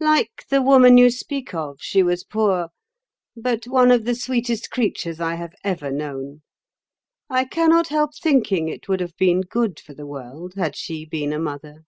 "Like 0.00 0.44
the 0.50 0.60
woman 0.60 0.98
you 0.98 1.08
speak 1.08 1.54
of, 1.54 1.78
she 1.80 2.02
was 2.02 2.22
poor, 2.22 2.68
but 3.34 3.64
one 3.64 3.90
of 3.90 4.04
the 4.04 4.14
sweetest 4.14 4.70
creatures 4.70 5.20
I 5.20 5.36
have 5.36 5.54
ever 5.64 5.90
known. 5.90 6.42
I 7.30 7.46
cannot 7.46 7.88
help 7.88 8.14
thinking 8.14 8.68
it 8.68 8.90
would 8.90 9.00
have 9.00 9.16
been 9.16 9.40
good 9.40 9.80
for 9.80 9.94
the 9.94 10.04
world 10.06 10.52
had 10.56 10.76
she 10.76 11.06
been 11.06 11.32
a 11.32 11.38
mother." 11.38 11.84